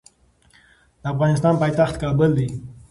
[1.01, 2.47] د افغانستان پایتخت کابل دي